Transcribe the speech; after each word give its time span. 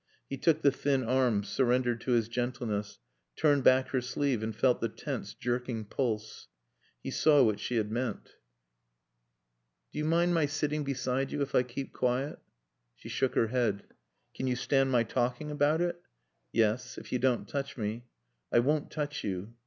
He 0.27 0.35
took 0.35 0.63
the 0.63 0.71
thin 0.71 1.03
arm 1.03 1.43
surrendered 1.43 2.01
to 2.01 2.13
his 2.13 2.27
gentleness, 2.27 2.97
turned 3.35 3.63
back 3.63 3.89
her 3.89 4.01
sleeve 4.01 4.41
and 4.41 4.55
felt 4.55 4.81
the 4.81 4.89
tense 4.89 5.35
jerking 5.35 5.85
pulse. 5.85 6.47
He 7.03 7.11
saw 7.11 7.43
what 7.43 7.59
she 7.59 7.75
had 7.75 7.91
meant. 7.91 8.37
"Do 9.93 9.99
you 9.99 10.05
mind 10.05 10.33
my 10.33 10.47
sitting 10.47 10.83
beside 10.83 11.31
you 11.31 11.43
if 11.43 11.53
I 11.53 11.61
keep 11.61 11.93
quiet?" 11.93 12.39
She 12.95 13.09
shook 13.09 13.35
her 13.35 13.49
head. 13.49 13.83
"Can 14.33 14.47
you 14.47 14.55
stand 14.55 14.89
my 14.91 15.03
talking 15.03 15.51
about 15.51 15.81
it?" 15.81 16.01
"Yes. 16.51 16.97
If 16.97 17.11
you 17.11 17.19
don't 17.19 17.47
touch 17.47 17.77
me." 17.77 18.05
"I 18.51 18.57
won't 18.57 18.89
touch 18.89 19.23
you. 19.23 19.53